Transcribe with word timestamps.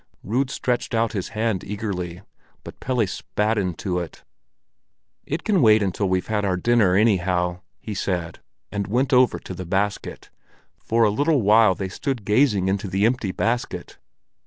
Rud 0.23 0.49
stretched 0.49 0.95
out 0.95 1.11
his 1.11 1.27
hand 1.37 1.63
eagerly, 1.63 2.23
but 2.63 2.79
Pelle 2.79 3.05
spat 3.05 3.59
into 3.59 3.99
it. 3.99 4.23
"It 5.27 5.43
can 5.43 5.61
wait 5.61 5.83
until 5.83 6.09
we've 6.09 6.25
had 6.25 6.43
our 6.43 6.57
dinner 6.57 6.95
anyhow," 6.95 7.59
he 7.79 7.93
said, 7.93 8.39
and 8.71 8.87
went 8.87 9.13
over 9.13 9.37
to 9.37 9.53
the 9.53 9.63
basket. 9.63 10.31
For 10.79 11.03
a 11.03 11.11
little 11.11 11.43
while 11.43 11.75
they 11.75 11.87
stood 11.89 12.25
gazing 12.25 12.67
into 12.67 12.87
the 12.87 13.05
empty 13.05 13.31
basket. 13.31 13.99